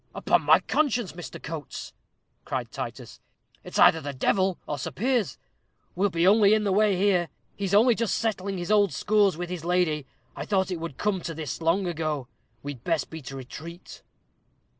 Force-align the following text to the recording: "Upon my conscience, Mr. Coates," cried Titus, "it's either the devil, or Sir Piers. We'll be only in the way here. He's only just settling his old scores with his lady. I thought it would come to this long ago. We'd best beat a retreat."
"Upon 0.15 0.41
my 0.41 0.59
conscience, 0.61 1.11
Mr. 1.11 1.39
Coates," 1.39 1.93
cried 2.43 2.71
Titus, 2.71 3.19
"it's 3.63 3.77
either 3.77 4.01
the 4.01 4.13
devil, 4.13 4.57
or 4.65 4.79
Sir 4.79 4.89
Piers. 4.89 5.37
We'll 5.93 6.09
be 6.09 6.25
only 6.25 6.55
in 6.55 6.63
the 6.63 6.71
way 6.71 6.97
here. 6.97 7.29
He's 7.55 7.75
only 7.75 7.93
just 7.93 8.15
settling 8.15 8.57
his 8.57 8.71
old 8.71 8.91
scores 8.93 9.37
with 9.37 9.51
his 9.51 9.63
lady. 9.63 10.07
I 10.35 10.43
thought 10.45 10.71
it 10.71 10.79
would 10.79 10.97
come 10.97 11.21
to 11.21 11.35
this 11.35 11.61
long 11.61 11.85
ago. 11.85 12.27
We'd 12.63 12.83
best 12.83 13.11
beat 13.11 13.29
a 13.29 13.35
retreat." 13.37 14.01